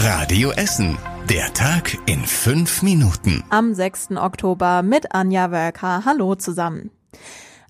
Radio 0.00 0.52
Essen. 0.52 0.96
Der 1.28 1.52
Tag 1.54 1.98
in 2.06 2.20
fünf 2.24 2.82
Minuten. 2.82 3.42
Am 3.50 3.74
6. 3.74 4.12
Oktober 4.12 4.82
mit 4.82 5.12
Anja 5.12 5.50
Wölker. 5.50 6.04
Hallo 6.04 6.36
zusammen. 6.36 6.92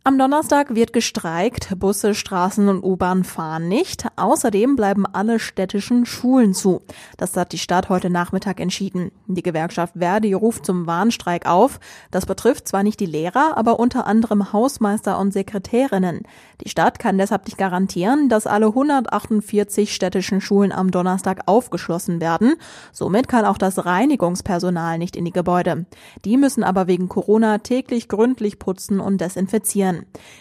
Am 0.08 0.16
Donnerstag 0.16 0.74
wird 0.74 0.94
gestreikt, 0.94 1.78
Busse, 1.78 2.14
Straßen 2.14 2.70
und 2.70 2.82
U-Bahn 2.82 3.24
fahren 3.24 3.68
nicht. 3.68 4.06
Außerdem 4.16 4.74
bleiben 4.74 5.04
alle 5.04 5.38
städtischen 5.38 6.06
Schulen 6.06 6.54
zu. 6.54 6.80
Das 7.18 7.36
hat 7.36 7.52
die 7.52 7.58
Stadt 7.58 7.90
heute 7.90 8.08
Nachmittag 8.08 8.58
entschieden. 8.58 9.10
Die 9.26 9.42
Gewerkschaft 9.42 9.98
Verdi 9.98 10.32
ruft 10.32 10.64
zum 10.64 10.86
Warnstreik 10.86 11.44
auf. 11.44 11.78
Das 12.10 12.24
betrifft 12.24 12.68
zwar 12.68 12.84
nicht 12.84 13.00
die 13.00 13.04
Lehrer, 13.04 13.58
aber 13.58 13.78
unter 13.78 14.06
anderem 14.06 14.50
Hausmeister 14.50 15.18
und 15.18 15.34
Sekretärinnen. 15.34 16.22
Die 16.64 16.70
Stadt 16.70 16.98
kann 16.98 17.18
deshalb 17.18 17.44
nicht 17.44 17.58
garantieren, 17.58 18.30
dass 18.30 18.46
alle 18.46 18.68
148 18.68 19.94
städtischen 19.94 20.40
Schulen 20.40 20.72
am 20.72 20.90
Donnerstag 20.90 21.42
aufgeschlossen 21.44 22.22
werden. 22.22 22.54
Somit 22.92 23.28
kann 23.28 23.44
auch 23.44 23.58
das 23.58 23.84
Reinigungspersonal 23.84 24.96
nicht 24.96 25.16
in 25.16 25.26
die 25.26 25.32
Gebäude. 25.32 25.84
Die 26.24 26.38
müssen 26.38 26.64
aber 26.64 26.86
wegen 26.86 27.10
Corona 27.10 27.58
täglich 27.58 28.08
gründlich 28.08 28.58
putzen 28.58 29.00
und 29.00 29.20
desinfizieren. 29.20 29.97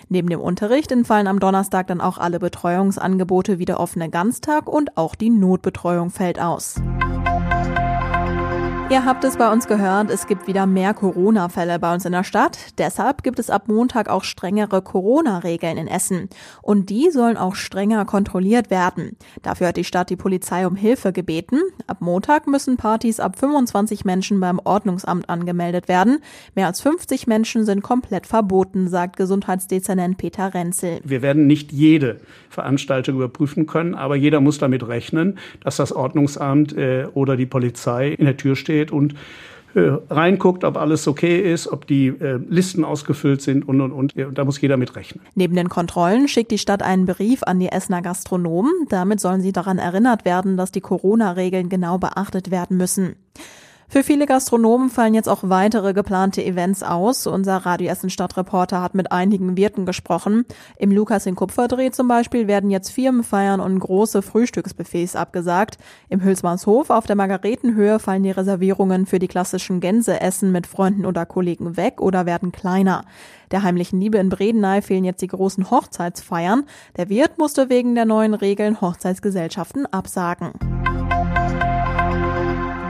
Neben 0.09 0.29
dem 0.29 0.39
Unterricht 0.39 0.91
entfallen 0.91 1.27
am 1.27 1.39
Donnerstag 1.39 1.87
dann 1.87 2.01
auch 2.01 2.17
alle 2.17 2.39
Betreuungsangebote 2.39 3.59
wie 3.59 3.65
der 3.65 3.79
offene 3.79 4.09
Ganztag 4.09 4.67
und 4.67 4.97
auch 4.97 5.15
die 5.15 5.29
Notbetreuung 5.29 6.09
fällt 6.09 6.39
aus. 6.39 6.75
Ihr 8.89 9.03
habt 9.03 9.25
es 9.25 9.35
bei 9.35 9.51
uns 9.51 9.67
gehört, 9.67 10.09
es 10.09 10.27
gibt 10.27 10.47
wieder 10.47 10.65
mehr 10.65 10.93
Corona-Fälle 10.93 11.77
bei 11.77 11.93
uns 11.93 12.05
in 12.05 12.13
der 12.13 12.23
Stadt. 12.23 12.57
Deshalb 12.77 13.21
gibt 13.21 13.37
es 13.37 13.49
ab 13.49 13.67
Montag 13.67 14.07
auch 14.07 14.23
strengere 14.23 14.81
Corona-Regeln 14.81 15.75
in 15.75 15.87
Essen. 15.87 16.29
Und 16.61 16.89
die 16.89 17.09
sollen 17.11 17.35
auch 17.35 17.55
strenger 17.55 18.05
kontrolliert 18.05 18.69
werden. 18.69 19.17
Dafür 19.43 19.67
hat 19.67 19.77
die 19.77 19.83
Stadt 19.83 20.09
die 20.09 20.15
Polizei 20.15 20.65
um 20.65 20.77
Hilfe 20.77 21.11
gebeten. 21.11 21.59
Ab 21.85 21.97
Montag 21.99 22.47
müssen 22.47 22.77
Partys 22.77 23.19
ab 23.19 23.37
25 23.37 24.05
Menschen 24.05 24.39
beim 24.39 24.57
Ordnungsamt 24.63 25.27
angemeldet 25.27 25.89
werden. 25.89 26.19
Mehr 26.55 26.67
als 26.67 26.79
50 26.79 27.27
Menschen 27.27 27.65
sind 27.65 27.83
komplett 27.83 28.25
verboten, 28.25 28.87
sagt 28.87 29.17
Gesundheitsdezernent 29.17 30.17
Peter 30.17 30.53
Renzel. 30.53 31.01
Wir 31.03 31.21
werden 31.21 31.45
nicht 31.45 31.73
jede 31.73 32.21
Veranstaltung 32.49 33.17
überprüfen 33.17 33.67
können, 33.67 33.95
aber 33.95 34.15
jeder 34.15 34.39
muss 34.39 34.59
damit 34.59 34.87
rechnen, 34.87 35.37
dass 35.61 35.75
das 35.75 35.91
Ordnungsamt 35.91 36.71
äh, 36.77 37.07
oder 37.13 37.35
die 37.35 37.45
Polizei 37.45 38.11
in 38.11 38.23
der 38.23 38.37
Tür 38.37 38.55
steht 38.55 38.76
steht 38.77 38.91
und 38.91 39.15
äh, 39.73 39.97
reinguckt, 40.09 40.63
ob 40.63 40.77
alles 40.77 41.07
okay 41.07 41.39
ist, 41.39 41.67
ob 41.67 41.87
die 41.87 42.07
äh, 42.07 42.39
Listen 42.47 42.85
ausgefüllt 42.85 43.41
sind 43.41 43.67
und, 43.67 43.81
und, 43.81 43.91
und. 43.91 44.13
Da 44.33 44.45
muss 44.45 44.61
jeder 44.61 44.77
mit 44.77 44.95
rechnen. 44.95 45.23
Neben 45.35 45.55
den 45.55 45.69
Kontrollen 45.69 46.27
schickt 46.27 46.51
die 46.51 46.57
Stadt 46.57 46.81
einen 46.81 47.05
Brief 47.05 47.43
an 47.43 47.59
die 47.59 47.69
Essener 47.69 48.01
Gastronomen. 48.01 48.71
Damit 48.89 49.19
sollen 49.19 49.41
sie 49.41 49.51
daran 49.51 49.77
erinnert 49.77 50.25
werden, 50.25 50.57
dass 50.57 50.71
die 50.71 50.81
Corona-Regeln 50.81 51.69
genau 51.69 51.97
beachtet 51.97 52.49
werden 52.51 52.77
müssen. 52.77 53.15
Für 53.89 54.03
viele 54.03 54.25
Gastronomen 54.25 54.89
fallen 54.89 55.13
jetzt 55.13 55.29
auch 55.29 55.43
weitere 55.43 55.93
geplante 55.93 56.43
Events 56.43 56.83
aus. 56.83 57.25
Unser 57.25 57.55
Radio 57.65 57.89
Essen 57.89 58.09
Stadtreporter 58.09 58.81
hat 58.81 58.95
mit 58.95 59.13
einigen 59.13 59.55
Wirten 59.55 59.85
gesprochen. 59.85 60.43
Im 60.77 60.91
Lukas 60.91 61.25
in 61.25 61.35
Kupferdreh 61.35 61.91
zum 61.91 62.09
Beispiel 62.09 62.47
werden 62.47 62.69
jetzt 62.69 62.89
Firmenfeiern 62.89 63.61
und 63.61 63.79
große 63.79 64.21
Frühstücksbuffets 64.21 65.15
abgesagt. 65.15 65.77
Im 66.09 66.21
Hülsmannshof 66.21 66.89
auf 66.89 67.05
der 67.05 67.15
Margaretenhöhe 67.15 67.99
fallen 67.99 68.23
die 68.23 68.31
Reservierungen 68.31 69.05
für 69.05 69.19
die 69.19 69.29
klassischen 69.29 69.79
Gänseessen 69.79 70.51
mit 70.51 70.67
Freunden 70.67 71.05
oder 71.05 71.25
Kollegen 71.25 71.77
weg 71.77 72.01
oder 72.01 72.25
werden 72.25 72.51
kleiner. 72.51 73.05
Der 73.51 73.63
heimlichen 73.63 74.01
Liebe 74.01 74.17
in 74.17 74.27
Bredeney 74.27 74.81
fehlen 74.81 75.05
jetzt 75.05 75.21
die 75.21 75.27
großen 75.27 75.71
Hochzeitsfeiern. 75.71 76.65
Der 76.97 77.07
Wirt 77.07 77.37
musste 77.37 77.69
wegen 77.69 77.95
der 77.95 78.05
neuen 78.05 78.33
Regeln 78.33 78.81
Hochzeitsgesellschaften 78.81 79.85
absagen. 79.85 80.51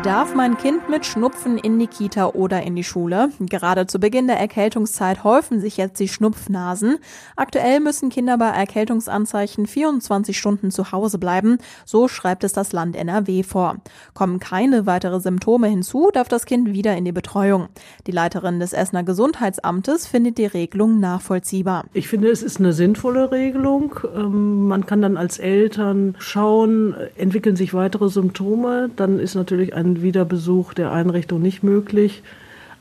Darf 0.07 0.33
mein 0.33 0.57
Kind 0.57 0.87
mit 0.89 1.05
Schnupfen 1.05 1.57
in 1.57 1.77
die 1.79 1.87
Kita 1.87 2.27
oder 2.27 2.63
in 2.63 2.77
die 2.77 2.85
Schule? 2.85 3.27
Gerade 3.41 3.87
zu 3.87 3.99
Beginn 3.99 4.27
der 4.27 4.39
Erkältungszeit 4.39 5.25
häufen 5.25 5.59
sich 5.59 5.75
jetzt 5.75 5.99
die 5.99 6.07
Schnupfnasen. 6.07 6.99
Aktuell 7.35 7.81
müssen 7.81 8.07
Kinder 8.07 8.37
bei 8.37 8.47
Erkältungsanzeichen 8.47 9.67
24 9.67 10.39
Stunden 10.39 10.71
zu 10.71 10.93
Hause 10.93 11.17
bleiben. 11.17 11.57
So 11.83 12.07
schreibt 12.07 12.45
es 12.45 12.53
das 12.53 12.71
Land 12.71 12.95
NRW 12.95 13.43
vor. 13.43 13.81
Kommen 14.13 14.39
keine 14.39 14.85
weitere 14.85 15.19
Symptome 15.19 15.67
hinzu, 15.67 16.09
darf 16.13 16.29
das 16.29 16.45
Kind 16.45 16.71
wieder 16.71 16.95
in 16.95 17.03
die 17.03 17.11
Betreuung. 17.11 17.67
Die 18.07 18.13
Leiterin 18.13 18.61
des 18.61 18.71
Essener 18.71 19.03
Gesundheitsamtes 19.03 20.07
findet 20.07 20.37
die 20.37 20.45
Regelung 20.45 21.01
nachvollziehbar. 21.01 21.83
Ich 21.91 22.07
finde, 22.07 22.29
es 22.29 22.43
ist 22.43 22.61
eine 22.61 22.71
sinnvolle 22.71 23.33
Regelung. 23.33 23.99
Ähm, 24.15 24.69
man 24.69 24.85
kann 24.85 25.01
dann 25.01 25.17
als 25.17 25.37
Eltern 25.37 26.15
schauen, 26.17 26.95
entwickeln 27.17 27.57
sich 27.57 27.73
weitere 27.73 28.07
Symptome, 28.07 28.89
dann 28.95 29.19
ist 29.19 29.35
natürlich 29.35 29.75
ein 29.75 29.96
Wiederbesuch 30.01 30.73
der 30.73 30.91
Einrichtung 30.91 31.41
nicht 31.41 31.63
möglich. 31.63 32.23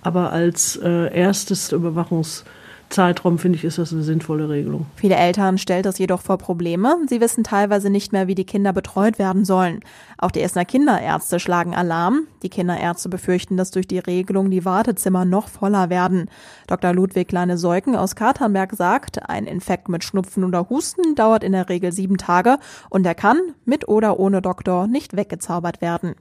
Aber 0.06 0.32
als 0.32 0.76
äh, 0.76 1.12
erstes 1.12 1.72
Überwachungszeitraum 1.72 3.40
finde 3.40 3.58
ich, 3.58 3.64
ist 3.64 3.78
das 3.78 3.92
eine 3.92 4.04
sinnvolle 4.04 4.48
Regelung. 4.48 4.86
Viele 4.94 5.16
Eltern 5.16 5.58
stellt 5.58 5.84
das 5.84 5.98
jedoch 5.98 6.20
vor 6.20 6.38
Probleme. 6.38 6.94
Sie 7.08 7.20
wissen 7.20 7.42
teilweise 7.42 7.90
nicht 7.90 8.12
mehr, 8.12 8.28
wie 8.28 8.36
die 8.36 8.44
Kinder 8.44 8.72
betreut 8.72 9.18
werden 9.18 9.44
sollen. 9.44 9.80
Auch 10.16 10.30
die 10.30 10.42
Essener 10.42 10.64
Kinderärzte 10.64 11.40
schlagen 11.40 11.74
Alarm. 11.74 12.28
Die 12.44 12.50
Kinderärzte 12.50 13.08
befürchten, 13.08 13.56
dass 13.56 13.72
durch 13.72 13.88
die 13.88 13.98
Regelung 13.98 14.48
die 14.48 14.64
Wartezimmer 14.64 15.24
noch 15.24 15.48
voller 15.48 15.90
werden. 15.90 16.30
Dr. 16.68 16.92
Ludwig 16.92 17.26
Kleine-Seuken 17.26 17.96
aus 17.96 18.14
Katernberg 18.14 18.74
sagt, 18.74 19.28
ein 19.28 19.46
Infekt 19.46 19.88
mit 19.88 20.04
Schnupfen 20.04 20.44
oder 20.44 20.70
Husten 20.70 21.16
dauert 21.16 21.42
in 21.42 21.50
der 21.50 21.68
Regel 21.68 21.90
sieben 21.90 22.16
Tage 22.16 22.58
und 22.90 23.04
er 23.04 23.16
kann, 23.16 23.38
mit 23.64 23.88
oder 23.88 24.20
ohne 24.20 24.40
Doktor, 24.40 24.86
nicht 24.86 25.16
weggezaubert 25.16 25.80
werden. 25.80 26.14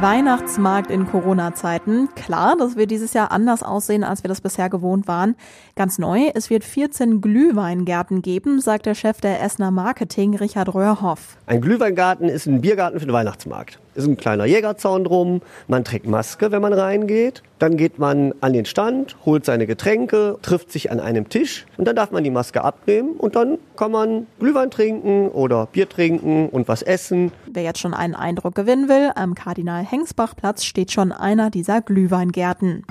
Weihnachtsmarkt 0.00 0.90
in 0.90 1.06
Corona-Zeiten. 1.06 2.08
Klar, 2.14 2.56
das 2.58 2.76
wird 2.76 2.90
dieses 2.90 3.14
Jahr 3.14 3.30
anders 3.30 3.62
aussehen, 3.62 4.02
als 4.04 4.24
wir 4.24 4.28
das 4.28 4.40
bisher 4.40 4.68
gewohnt 4.68 5.06
waren. 5.06 5.36
Ganz 5.76 5.98
neu, 5.98 6.30
es 6.34 6.50
wird 6.50 6.64
14 6.64 7.20
Glühweingärten 7.20 8.20
geben, 8.20 8.60
sagt 8.60 8.86
der 8.86 8.94
Chef 8.94 9.20
der 9.20 9.42
Essener 9.42 9.70
Marketing, 9.70 10.36
Richard 10.36 10.74
Röhrhoff. 10.74 11.38
Ein 11.46 11.60
Glühweingarten 11.60 12.28
ist 12.28 12.46
ein 12.46 12.60
Biergarten 12.60 12.98
für 12.98 13.06
den 13.06 13.14
Weihnachtsmarkt. 13.14 13.78
Ist 13.94 14.06
ein 14.06 14.16
kleiner 14.16 14.44
Jägerzaun 14.44 15.04
drum, 15.04 15.40
man 15.68 15.84
trägt 15.84 16.06
Maske, 16.06 16.50
wenn 16.50 16.60
man 16.60 16.72
reingeht. 16.72 17.42
Dann 17.60 17.76
geht 17.76 17.98
man 17.98 18.34
an 18.40 18.52
den 18.52 18.64
Stand, 18.64 19.16
holt 19.24 19.44
seine 19.44 19.66
Getränke, 19.66 20.38
trifft 20.42 20.72
sich 20.72 20.90
an 20.90 20.98
einem 20.98 21.28
Tisch 21.28 21.64
und 21.76 21.86
dann 21.86 21.94
darf 21.94 22.10
man 22.10 22.24
die 22.24 22.30
Maske 22.30 22.64
abnehmen 22.64 23.12
und 23.16 23.36
dann 23.36 23.58
kann 23.76 23.92
man 23.92 24.26
Glühwein 24.40 24.70
trinken 24.70 25.28
oder 25.28 25.66
Bier 25.66 25.88
trinken 25.88 26.48
und 26.48 26.66
was 26.66 26.82
essen. 26.82 27.30
Wer 27.46 27.62
jetzt 27.62 27.78
schon 27.78 27.94
einen 27.94 28.14
Eindruck 28.14 28.54
gewinnen 28.54 28.88
will, 28.88 29.12
am 29.14 29.34
Kardinal 29.34 29.84
Hengsbach-Platz 29.84 30.64
steht 30.64 30.90
schon 30.90 31.12
einer 31.12 31.50
dieser 31.50 31.80
Glühweingärten. 31.80 32.84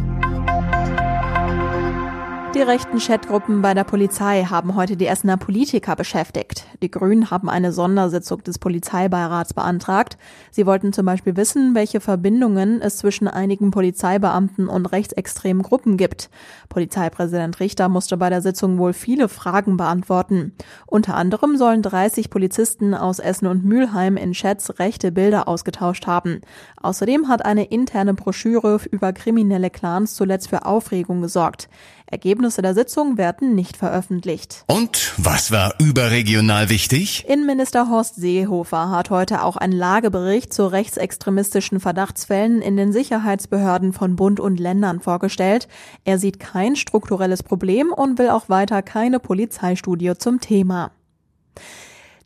Die 2.56 2.62
rechten 2.62 3.00
Chatgruppen 3.00 3.64
bei 3.64 3.74
der 3.74 3.84
Polizei 3.84 4.44
haben 4.44 4.76
heute 4.76 4.96
die 4.96 5.08
Essener 5.08 5.38
Politiker 5.38 5.96
beschäftigt. 5.96 6.68
Die 6.84 6.92
Grünen 6.92 7.32
haben 7.32 7.50
eine 7.50 7.72
Sondersitzung 7.72 8.44
des 8.44 8.60
Polizeibeirats 8.60 9.56
beantragt. 9.56 10.20
Sie 10.52 10.68
wollten 10.68 10.94
zum 10.94 11.08
Beispiel 11.08 11.36
wissen, 11.36 11.74
welche 11.74 12.00
Verbindungen 12.00 12.80
es 12.80 12.98
zwischen 12.98 13.28
einigen 13.28 13.72
Polizeibeamten 13.72 14.68
und 14.68 14.86
rechtsextremen 14.86 15.64
Gruppen 15.64 15.98
gibt. 15.98 16.30
Polizeipräsident 16.70 17.60
Richter 17.60 17.90
musste 17.90 18.18
bei 18.18 18.30
der 18.30 18.44
Sitzung 18.44 18.78
wohl 18.78 18.94
viele 18.94 19.30
Fragen 19.30 19.76
beantworten. 19.76 20.54
Unter 20.86 21.16
anderem 21.16 21.58
sollen 21.58 21.82
30 21.82 22.30
Polizisten 22.30 22.94
aus 22.94 23.18
Essen 23.18 23.48
und 23.48 23.66
Mülheim 23.66 24.16
in 24.16 24.34
Chats 24.34 24.78
rechte 24.78 25.12
Bilder 25.12 25.48
ausgetauscht 25.48 26.06
haben. 26.06 26.42
Außerdem 26.80 27.30
hat 27.30 27.44
eine 27.44 27.66
interne 27.66 28.14
Broschüre 28.14 28.80
über 28.92 29.12
kriminelle 29.12 29.72
Clans 29.72 30.14
zuletzt 30.14 30.50
für 30.50 30.68
Aufregung 30.68 31.24
gesorgt. 31.24 31.68
Ergebnisse 32.14 32.62
der 32.62 32.76
Sitzung 32.76 33.18
werden 33.18 33.56
nicht 33.56 33.76
veröffentlicht. 33.76 34.64
Und 34.68 35.14
was 35.18 35.52
war 35.52 35.74
überregional 35.80 36.70
wichtig? 36.70 37.26
Innenminister 37.28 37.90
Horst 37.90 38.16
Seehofer 38.16 38.92
hat 38.92 39.10
heute 39.10 39.44
auch 39.44 39.58
einen 39.58 39.74
Lagebericht 39.74 40.54
zu 40.54 40.68
rechtsextremistischen 40.68 41.80
Verdachtsfällen 41.80 42.62
in 42.62 42.78
den 42.78 42.94
Sicherheitsbehörden 42.94 43.94
von 43.94 44.16
Bund 44.16 44.40
und 44.40 44.60
Ländern 44.60 45.00
vorgestellt. 45.00 45.68
Er 46.06 46.20
sieht 46.20 46.40
kein 46.40 46.76
strukturelles 46.76 47.42
Problem 47.42 47.92
und 47.92 48.20
will 48.20 48.30
auch 48.30 48.48
weiter 48.48 48.84
keine 48.84 49.20
Polizeistudie 49.20 50.14
zum 50.16 50.40
Thema. 50.40 50.92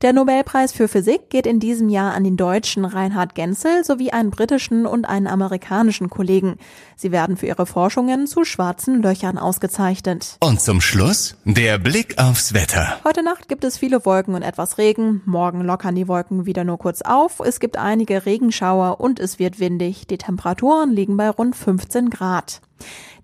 Der 0.03 0.13
Nobelpreis 0.13 0.73
für 0.73 0.88
Physik 0.88 1.31
geht 1.31 1.47
in 1.47 1.59
diesem 1.59 1.89
Jahr 1.89 2.13
an 2.13 2.23
den 2.23 2.38
deutschen 2.38 2.85
Reinhard 2.85 3.33
Genzel 3.33 3.83
sowie 3.83 4.11
einen 4.11 4.29
britischen 4.29 4.85
und 4.85 5.05
einen 5.05 5.25
amerikanischen 5.25 6.11
Kollegen. 6.11 6.57
Sie 6.95 7.11
werden 7.11 7.35
für 7.35 7.47
ihre 7.47 7.65
Forschungen 7.65 8.27
zu 8.27 8.45
schwarzen 8.45 9.01
Löchern 9.01 9.39
ausgezeichnet. 9.39 10.38
Und 10.39 10.61
zum 10.61 10.81
Schluss 10.81 11.35
der 11.45 11.79
Blick 11.79 12.19
aufs 12.19 12.53
Wetter. 12.53 12.99
Heute 13.05 13.23
Nacht 13.23 13.49
gibt 13.49 13.63
es 13.63 13.79
viele 13.79 14.05
Wolken 14.05 14.35
und 14.35 14.44
etwas 14.44 14.77
Regen. 14.77 15.23
Morgen 15.25 15.61
lockern 15.61 15.95
die 15.95 16.07
Wolken 16.07 16.45
wieder 16.45 16.63
nur 16.63 16.77
kurz 16.77 17.01
auf. 17.01 17.39
Es 17.39 17.59
gibt 17.59 17.75
einige 17.75 18.27
Regenschauer 18.27 18.99
und 18.99 19.19
es 19.19 19.39
wird 19.39 19.59
windig. 19.59 20.05
Die 20.05 20.19
Temperaturen 20.19 20.91
liegen 20.91 21.17
bei 21.17 21.27
rund 21.27 21.55
15 21.55 22.11
Grad. 22.11 22.61